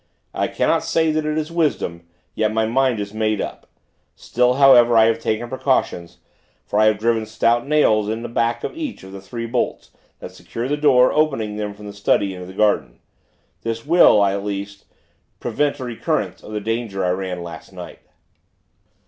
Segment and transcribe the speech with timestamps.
[0.33, 3.67] I cannot say that it is wisdom; yet my mind is made up.
[4.15, 6.17] Still, however, I have taken precautions;
[6.65, 9.45] for I have driven stout nails in at the back of each of the three
[9.45, 12.99] bolts, that secure the door, opening from the study into the gardens.
[13.61, 14.85] This will, at least,
[15.39, 17.99] prevent a recurrence of the danger I ran last night.